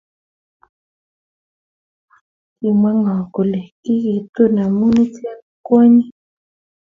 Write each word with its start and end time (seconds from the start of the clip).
Kimw 2.57 2.81
ngo 2.99 3.15
kole 3.33 3.61
kikitur 3.81 4.51
amu 4.63 4.85
iche 5.03 5.29
ko 5.39 5.43
kwonyik 5.65 6.13